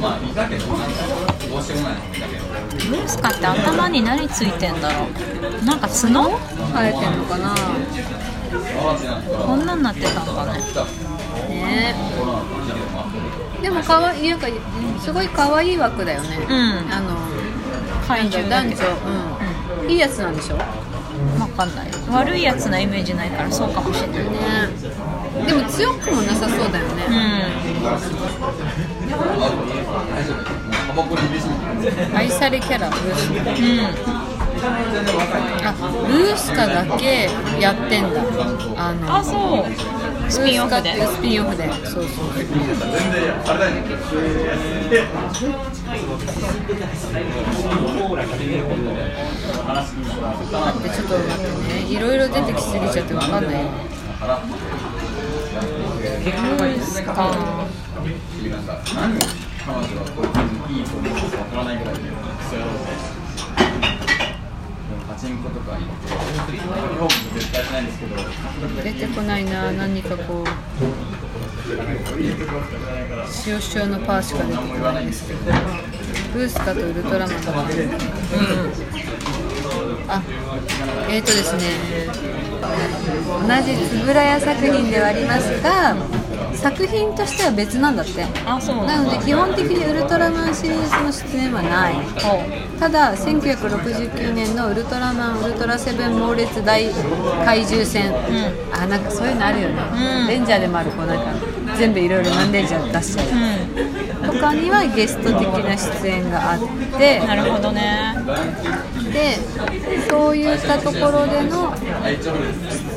[0.00, 1.02] まあいいだけどなんか
[1.46, 2.44] どうしようもないだけど
[2.88, 7.54] ブースカって頭に何ついてんだろうなんか角生えてんのかな
[9.46, 10.58] こんなんなってたんだね
[11.48, 11.94] ね
[13.60, 14.46] でもかわいなんか
[15.02, 15.12] す。
[15.12, 17.16] ごい可愛い枠だよね、うんあの
[18.06, 20.58] 怪獣だけ男女、うんいいやつなんでしょ
[21.54, 21.86] かんない。
[22.10, 24.24] 悪いやつなイメージないからそうかもしれない。
[25.46, 27.02] でも強くもなさそうだよね、
[30.86, 31.54] タバコに入れすぎ
[31.90, 33.32] て愛されキャラブース。
[33.32, 33.86] カうん、うん、
[35.66, 35.72] あ
[36.06, 37.28] ブースカだけ
[37.60, 38.22] やってんだ。
[38.76, 39.64] あのあそう
[40.28, 41.06] スピンオフで。
[41.06, 41.68] スピンオフで。
[41.86, 42.24] そうそう。
[42.26, 42.44] 待っ
[50.82, 51.80] てちょっと待ってね。
[51.88, 53.70] いろいろ出てきすぎちゃってわかんないよ
[56.56, 57.36] ブースカなんか
[58.94, 59.18] 何
[59.64, 61.36] 彼女はこういう感じいいと思うか？
[61.38, 62.00] わからないぐらいで
[62.50, 62.74] そうやろう
[65.14, 68.16] パチンコとか行って日本も絶対しないんですけど
[68.82, 70.44] 出てこないな何かこう
[73.46, 75.40] 塩塩のパーしか出てこないんですけど
[76.32, 77.90] ブースカとウルトラマンが出てる
[80.08, 80.20] あ
[81.08, 81.62] えっーとですね。
[83.26, 85.94] 同じ円谷作品ではありますが
[86.56, 88.24] 作品としては別なんだって。
[88.46, 91.94] あそうなので基本的にウルトラマンシリーズの出演はない。
[92.78, 96.84] ただ1969年のウルトラマンウルトラセブン猛烈大
[97.44, 98.12] 怪獣戦、
[98.72, 99.74] あなんかそういうのあるよね、
[100.22, 100.28] うん。
[100.28, 101.24] レンジャーでもあるこうなんか
[101.76, 103.22] 全部いろいろ何レンジャー出しちゃ
[104.28, 106.58] う、とかにはゲスト的な出演があっ
[106.98, 107.20] て。
[107.26, 108.16] なるほどね。
[109.12, 109.38] で
[110.10, 111.72] そういったところでの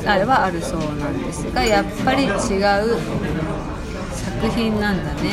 [0.06, 2.30] あれはあるそうなんですがやっぱり違う
[4.40, 5.30] 作品なんだね。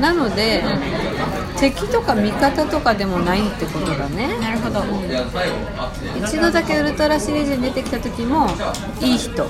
[0.00, 0.64] なので
[1.58, 4.36] 敵とか味方とかでもないってことだね。
[4.40, 4.80] なるほど。
[4.80, 5.08] うんうんうん
[6.26, 8.48] 一度だけウルトラシリーズに出てきた時も
[9.00, 9.44] いい人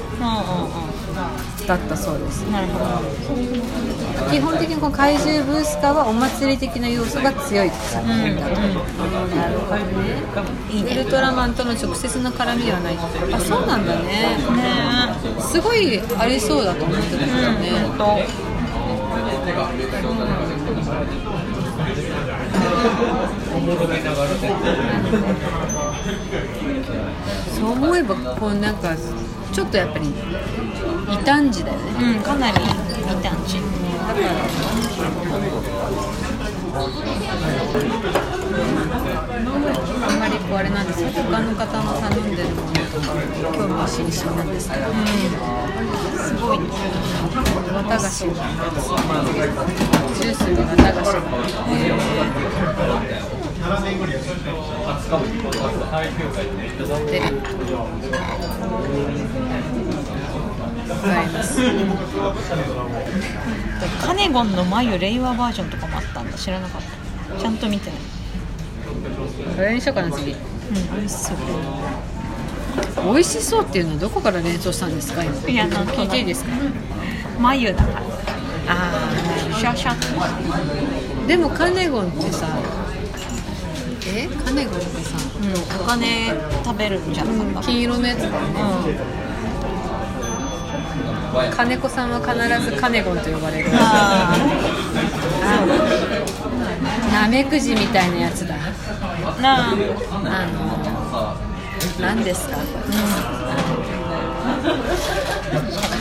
[1.66, 2.42] だったそうです。
[2.50, 2.84] なるほど。
[4.30, 8.54] 基本的にこの怪獣ブースカーはお祭り的な要素が強い作品だと、
[9.36, 10.22] なるほどね
[10.70, 12.98] いいねウルトラマンとの直接の絡みはない
[13.32, 14.04] あそうなんだね。
[14.04, 15.14] ね。
[15.40, 17.98] すごいありそうだと思ってたけどね、うん。
[17.98, 18.18] と
[27.54, 28.96] そう思えばこうなんか
[29.54, 30.12] ちょっとやっぱり異
[31.24, 32.16] 端児だよね。
[32.16, 32.74] うんかなりいい感
[33.46, 34.18] じだから
[40.06, 43.14] あんまりこうあれなんですよ他の方の頼んでるものとか
[43.56, 44.86] 興味津々なんですけど、
[46.18, 46.64] すごいね。
[47.72, 48.26] 綿菓子。
[48.26, 48.32] が
[50.14, 51.12] ジュースに綿菓子。
[51.14, 51.20] が
[57.10, 57.40] 出る
[60.86, 61.58] 使います
[64.06, 66.82] カネゴンの眉令和バージョンとかもあったんだ知らなかっ
[67.36, 67.98] たちゃんと見てない
[69.56, 70.38] これにしようかな次うん
[70.96, 71.36] 美味しそう
[73.14, 76.50] 美味しそうっていうのはどこから連想したんですか今いやなん聞いていいですか
[77.40, 78.02] 眉だから
[78.68, 78.92] あ
[79.58, 82.46] シャシャでもカネゴンってさ
[84.16, 86.28] えカネゴンってさうんお金
[86.64, 87.68] 食べるんじゃなかった。
[87.68, 88.38] 金色のやつだよね
[91.56, 92.32] 金子さんは必
[92.70, 93.70] ずカネゴンと呼ばれる。
[93.72, 94.36] あ
[97.12, 98.54] なめくじみたいなやつだ。
[98.54, 98.58] あ
[99.40, 99.72] なあ。
[99.72, 99.74] あ
[100.46, 101.36] の
[102.00, 102.56] 何ですか、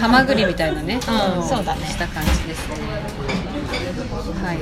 [0.02, 1.02] ハマグリみたいなね、うん。
[1.48, 1.86] そうだね。
[1.88, 2.76] した感じですね。
[4.44, 4.58] はい。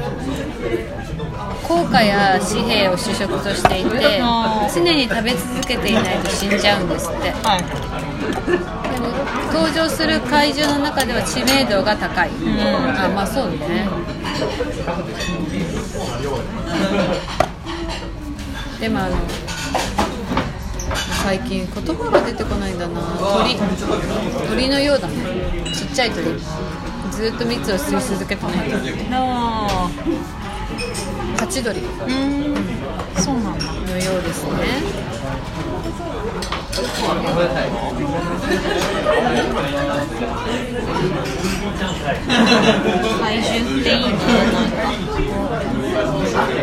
[1.68, 4.22] 硬貨や紙幣を主食としていて
[4.74, 7.24] 常に食べ続けていないと死んじゃうんですって。
[7.24, 7.64] ではい。
[9.02, 9.08] も
[9.54, 13.88] 登場する怪獣の中では知名度が高い、あまあそうね。
[18.80, 19.16] でもあの
[21.24, 23.00] 最近言葉が出てこないんだな。
[23.44, 23.56] 鳥。
[24.50, 25.16] 鳥のようだね。
[25.74, 26.26] ちっちゃい鳥。
[27.12, 28.70] ずっと蜜を吸い続けてない。
[29.10, 29.90] なあ
[31.38, 32.56] ハチドリうん。
[33.22, 33.82] そうなんだ。
[33.92, 34.52] のようですね
[43.20, 44.12] 怪獣っていいね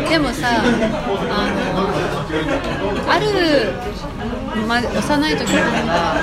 [0.09, 0.63] でもさあ
[1.75, 3.25] のある、
[4.67, 6.15] ま、幼い時から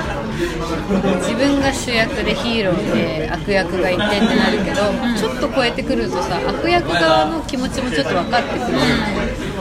[1.18, 8.78] 自分が主役でヒーローで悪役がいてってなるけど、ちょっと超えてくるとさ悪役側の気持ちもちょっと分かってくる、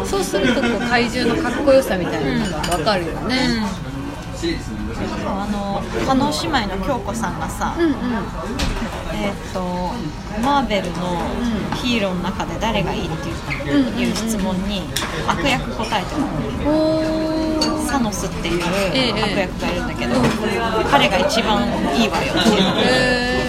[0.06, 3.62] そうするとこう怪獣のかっこよさみたいなのが分かるよね、
[5.26, 7.94] あの加納姉妹の京子さんがさ、うん、うん。
[9.14, 9.94] えーっと
[10.42, 10.94] マーベルの
[11.76, 13.32] ヒーローの中で誰がいいってい
[13.72, 14.82] う,、いう質問に
[15.28, 16.28] 悪役答えてたの
[17.88, 19.24] サノスっていうええ。
[19.24, 20.16] 悪役がいるんだけど、
[20.92, 22.64] 彼が一番いいわよっていう。
[22.84, 23.45] えー、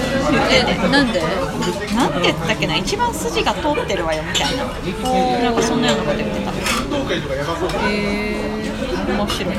[0.50, 1.20] えなんで？
[1.94, 2.76] なんて言ったっけな？
[2.76, 4.64] 一番筋が通ってるわよみたいな。
[5.42, 6.52] なんかそんなようなこと言ってた。
[7.88, 7.92] え
[9.08, 9.54] 面白い。
[9.54, 9.58] ー、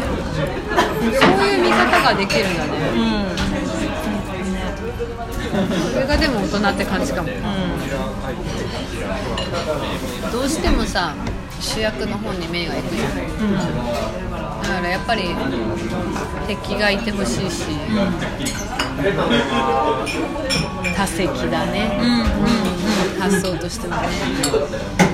[1.38, 2.72] そういう見方ができるんだね。
[2.96, 3.38] うん。
[5.94, 7.30] それがでも大人って感じかも。
[10.32, 11.16] どうしてもさ
[11.60, 13.12] 主役の方に目が行くじゃん
[14.64, 15.36] だからやっぱり
[16.48, 17.64] 敵がいてほしいし、
[20.96, 24.08] 多席だね、うん発想としてもね。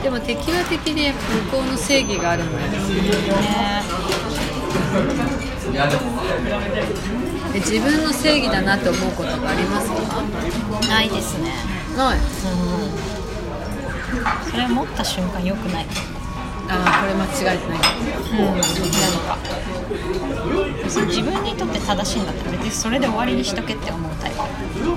[0.04, 1.18] でも敵は敵で向
[1.52, 2.68] こうの正義があるんだよ。
[2.70, 3.84] ね。
[7.54, 10.24] で自分の正義だなって思うことがありますか？
[10.88, 11.54] ないですね。
[11.96, 12.20] ない。
[14.50, 15.86] それ持った瞬間良くない
[16.70, 17.80] ああこれ間違えてない
[18.32, 18.62] うん、なん。
[18.62, 19.38] か
[20.84, 22.26] 別に自分にとって正しいん。
[22.26, 24.38] だったら別にそれで終わりにしとけって思うタイプ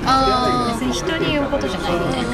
[0.06, 2.28] あ別に人に言うことじゃないみたいな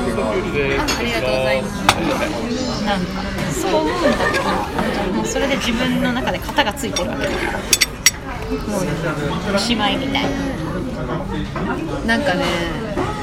[0.98, 3.00] ありがとうございますなん。
[3.00, 3.06] か
[3.52, 4.02] そう思うん。
[4.02, 7.58] だったらもうそれで自分の中で型がついてるわけだから
[8.68, 8.78] も
[9.52, 10.28] うおしまいみたいな
[12.06, 12.44] なんかね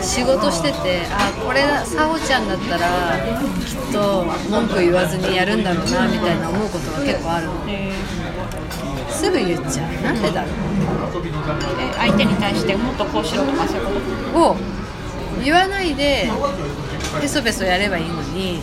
[0.02, 3.18] 仕事しててあこれさおちゃんだったら
[3.66, 7.54] きっと文句言わずにやるんだろうなみたいな思うことが結構あるの。
[9.12, 9.92] すぐ言っちゃう。
[10.02, 10.48] なんでだろ
[11.82, 13.92] え相手に対してもっとこうしろとかそういうこ
[14.34, 14.40] と？
[14.40, 14.56] うを
[15.44, 16.30] 言わないで
[17.20, 18.62] ペソペソやればいいのに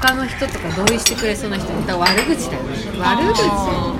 [0.00, 2.76] 他の人とか同意してくれそうな人にだ悪口だよね。
[2.98, 3.96] 悪口を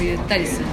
[0.00, 0.72] 言ったりするな、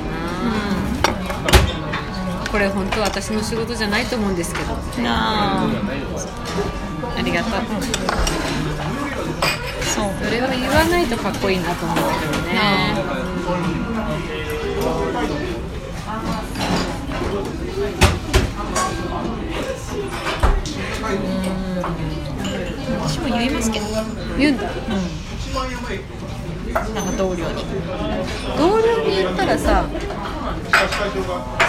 [2.52, 4.74] これ本当私の仕事じゃないと思うんですけど。
[5.04, 5.68] なあ
[7.18, 7.52] ありがとう。
[9.84, 10.12] そう。
[10.24, 12.96] それを言わないとかっこいいなと思うけどね。
[23.02, 23.86] 私も言いますけど。
[24.38, 24.64] 言うんだ。
[26.94, 27.64] なんか同僚に。
[28.58, 29.86] 同僚に言ったらさ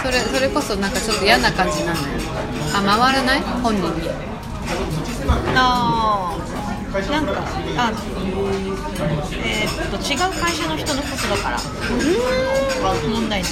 [0.03, 2.07] それそれこそなんかちょっと嫌な感じなんだよ。
[2.74, 3.41] あ回らない？
[3.62, 4.09] 本人に。
[5.57, 7.32] ああなんか
[7.76, 7.93] あ
[9.45, 11.59] えーっと違う会社の人のことだから。
[13.09, 13.43] 問題ない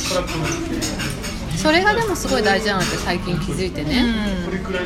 [1.58, 4.04] それがでもすごい大事なのって最近気づいてね、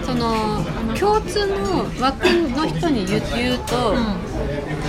[0.05, 0.65] その
[0.99, 3.95] 共通の枠の人に言う言うと、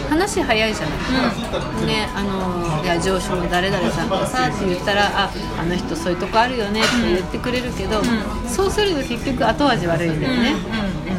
[0.10, 8.02] 話早いじゃない、ねあのいや上司の誰々さんがさって言ったらああの人そういうとこあるよねって言ってくれるけど、
[8.48, 10.56] そうすると結局後味悪いんだよね、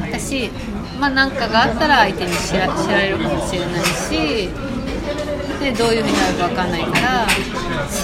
[0.01, 0.49] 私
[0.99, 2.67] まあ何かがあったら相手に知ら
[3.01, 4.49] れるかもしれないし
[5.65, 7.27] でどういうふうになるか分かんないから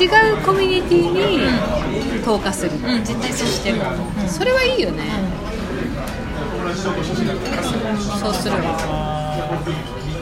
[0.01, 1.13] 違うコミュニティ
[2.19, 3.81] に投下する、うん絶対そうしてる。
[4.29, 5.05] それはいいよね、
[6.75, 8.55] そうする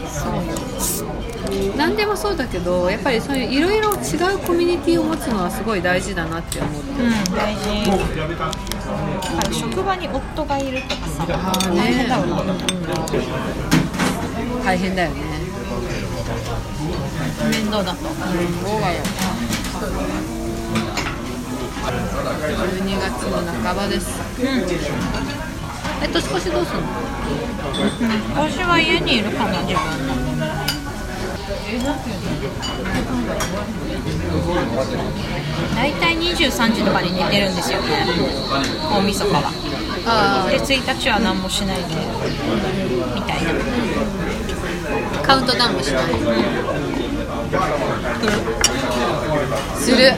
[0.09, 1.09] そう
[1.77, 7.87] 何でもそうだけどやっぱりそういういろいろ違うコミュニティを持つのはすごい大事だなって思って、うん大事。
[7.91, 8.51] だか
[9.49, 12.43] ら職場に夫がいるとかさあー大変だよな
[14.65, 15.38] 大変だよね
[16.79, 17.99] 面倒だと。
[18.07, 18.15] 思う
[18.63, 19.03] そうだよ
[21.89, 23.31] 12月の
[23.65, 24.21] 半ばです
[26.03, 26.83] え年越しどうすんの？
[28.35, 29.79] 私は家にいるかな自分。
[31.79, 31.95] の
[35.75, 38.07] 大体23時とかに寝てるんですよね。
[38.91, 39.51] 大晦日は。
[40.07, 41.85] あで1日は何もしないで
[43.15, 43.51] みたいな。
[43.51, 43.53] あ
[45.29, 46.05] カウントダウンもしない。
[49.79, 50.15] する。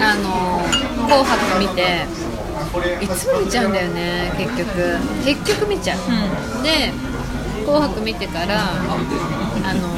[0.00, 0.60] あの
[1.08, 2.06] 「紅白」見て
[3.00, 4.98] いつも見ちゃうんだよね結局。
[5.24, 5.98] 結局見ちゃう、
[6.62, 6.92] で
[7.64, 8.74] 「紅白」見てから
[9.64, 9.88] あの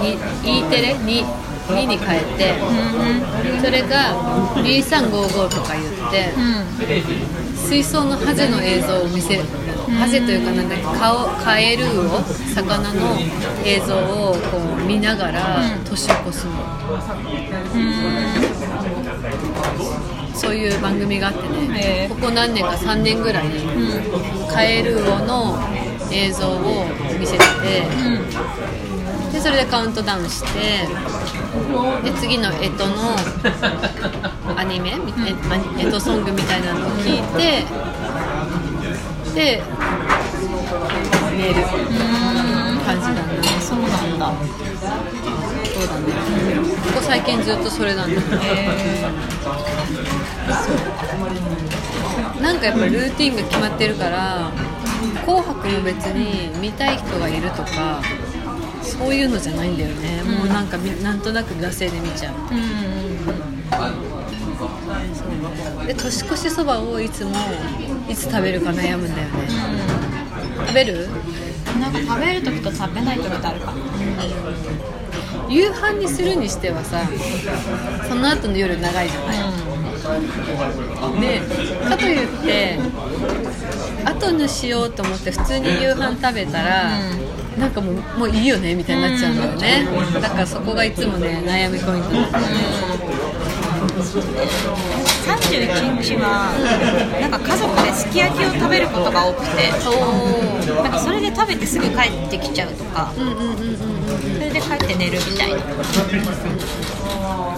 [0.00, 0.94] に E テレ？
[0.94, 1.24] に
[1.68, 2.54] 2に変えて、
[3.64, 4.16] それが
[4.56, 6.32] 2355とか言って、
[7.56, 9.44] 水槽のハゼの映像を見せる
[9.98, 12.22] ハゼというかなんだっけ顔カエルを
[12.54, 13.18] 魚の
[13.64, 16.52] 映像をこう見ながら年を越すの、
[20.34, 23.44] そういう番組があってね、へーここ何年か3年ぐらい、
[24.50, 25.58] カエル王の
[26.10, 26.86] 映像を
[27.18, 27.86] 見せてて、
[29.32, 30.86] でそれでカウントダウンして
[32.04, 33.16] で次の干支の
[34.58, 37.64] アニメみえ干支ソングみたいなのを聞いて
[39.34, 39.62] で
[41.36, 41.62] 寝る
[42.84, 43.20] 感じだね。
[43.60, 44.32] そうなんだ。
[45.72, 46.06] そうだね。
[46.84, 48.20] ここ最近ずっとそれなんだ。
[52.40, 54.50] なんかやっぱルーティンが決まってるから
[55.24, 58.02] 「紅白」も別に見たい人がいるとか
[58.82, 62.34] そういうのじゃないんだよね、もうなんかみなんとなく惰性で見ちゃう
[65.86, 67.32] で年越しそばをいつも
[68.08, 69.34] いつ食べるか悩むんだよね、
[70.66, 71.08] 食べる？
[71.80, 73.72] なんか食べる時と食べない時とあるか。
[75.48, 77.00] 夕飯にするにしてはさ
[78.08, 79.38] その後の夜長いじゃない、
[81.20, 81.40] で
[81.88, 82.78] かといって
[84.04, 86.98] 後にしようと思って普通に夕飯食べたら、
[87.58, 89.86] なんかもうもういいよねみたいになっちゃうんだよね、
[90.22, 92.46] だからそこがいつもね悩みポイントだね
[94.00, 96.52] 31日は
[97.20, 99.70] なんか家族ですき焼きを食べることが多くて
[100.82, 103.52] なんかそれで食べてすぐ帰ってきちゃうとかうんうんうんうんうん
[104.12, 105.58] それで帰って寝るみたいな。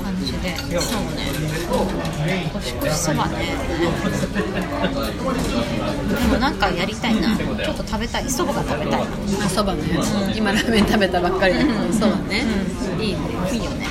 [0.02, 0.56] 感じで。
[0.80, 1.32] そうね。
[2.52, 3.54] 年越しそばね。
[6.08, 7.36] でもなんかやりたいな。
[7.36, 8.30] ちょっと食べたい。
[8.30, 9.06] そばが食べたいな。
[9.44, 9.82] あそばね、
[10.36, 12.44] 今ラーメン食べたばっかりだけどそばね、
[13.00, 13.18] いいね。
[13.52, 13.86] いいよね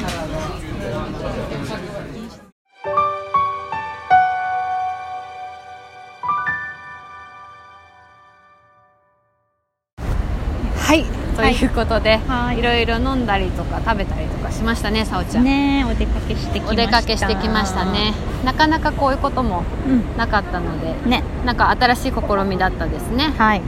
[11.35, 12.59] ということで、はい。
[12.59, 16.83] いろいろ飲んだりとか食べたりとかしましたねさおちゃん、ねお出かけしてきました。
[16.83, 18.13] お出かけしてきましたね。
[18.45, 20.17] なかなかこういうこともうん。
[20.17, 21.23] なかったので、ね。
[21.45, 22.17] なんか新しい試
[22.47, 23.33] みだったですね。
[23.37, 23.61] はい。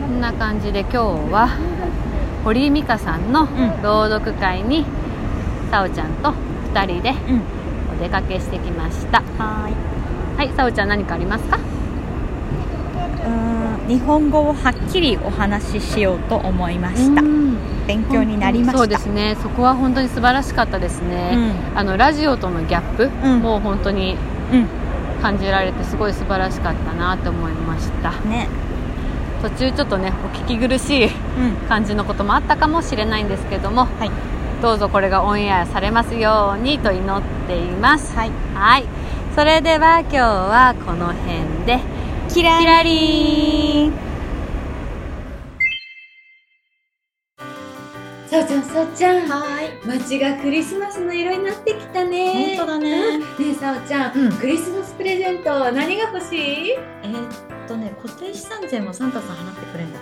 [0.00, 0.96] こんな感じで今日
[1.32, 1.48] は
[2.44, 3.82] 堀井美香さんのん。
[3.82, 4.84] 朗読会に
[5.70, 6.32] さおちゃんと
[6.74, 7.42] 2人でうん。
[7.96, 9.22] お出かけしてきました。
[9.38, 9.72] はい。
[10.36, 11.56] はいさおちゃん何かありますか？
[11.56, 13.55] うーん
[13.88, 17.22] 日本語をはっきりお話ししようと思いました。
[17.22, 17.56] うん。
[17.86, 18.78] 勉強になりました。
[18.78, 19.36] そうですね。
[19.40, 23.40] そこは本当に素晴らしかったですね、あのラジオとのギャップうん。
[23.40, 24.16] も本当に
[24.52, 24.66] うん
[25.22, 28.10] 感じられてすごい素晴らしかったなと思いました。
[28.28, 28.48] ね。
[29.40, 31.12] 途中ちょっとねお聞き苦しいうん。
[31.68, 34.10] 感じのこともあったかもしれないんですけども、はい。
[34.62, 38.16] どうぞこれがオンエアされますようにと祈っています。
[38.16, 38.30] はい。
[38.54, 38.84] はい。
[39.36, 41.78] それでは今日はこの辺で
[42.36, 43.90] キラキラリ
[48.26, 49.26] さおちゃんさおちゃん。
[49.26, 49.70] はい。
[49.86, 52.58] 街がクリスマスの色になってきたね。
[52.58, 53.20] 本当だね。
[53.20, 54.32] ねえさおちゃん、うん。
[54.32, 56.72] クリスマスプレゼント何が欲しい？
[56.72, 57.28] えーっ
[57.66, 60.00] とね固定資産税もサンタさん払ってくれるんだ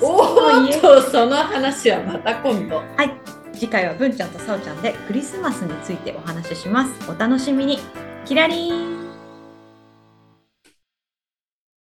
[0.00, 2.76] おっとその話はまた今度。
[2.76, 3.10] はい。
[3.52, 7.10] 次回は文ちゃんとさおちゃんでクリスマスについてお話しします。
[7.10, 7.80] お楽しみに。
[8.24, 8.93] キラリン